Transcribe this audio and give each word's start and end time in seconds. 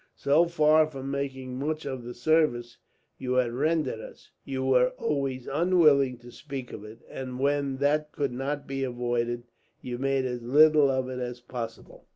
So 0.15 0.45
far 0.47 0.87
from 0.87 1.11
making 1.11 1.59
much 1.59 1.85
of 1.85 2.03
the 2.03 2.15
service 2.15 2.79
you 3.19 3.33
had 3.33 3.51
rendered 3.53 3.99
us, 3.99 4.31
you 4.43 4.65
were 4.65 4.87
always 4.97 5.45
unwilling 5.45 6.17
to 6.25 6.31
speak 6.31 6.73
of 6.73 6.83
it; 6.83 7.03
and 7.07 7.39
when 7.39 7.77
that 7.77 8.11
could 8.11 8.31
not 8.33 8.65
be 8.65 8.83
avoided, 8.83 9.43
you 9.79 9.99
made 9.99 10.25
as 10.25 10.41
little 10.41 10.89
of 10.89 11.07
it 11.07 11.19
as 11.19 11.39
possible. 11.39 12.07